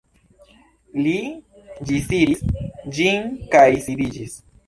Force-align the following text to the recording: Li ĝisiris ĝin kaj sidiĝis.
Li 1.07 1.11
ĝisiris 1.89 2.41
ĝin 2.99 3.29
kaj 3.55 3.67
sidiĝis. 3.87 4.35